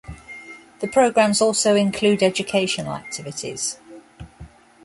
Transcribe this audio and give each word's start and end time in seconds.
The 0.79 0.87
programs 0.87 1.41
also 1.41 1.75
include 1.75 2.23
educational 2.23 2.93
activities. 2.95 3.77